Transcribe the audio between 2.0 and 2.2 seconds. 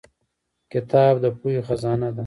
ده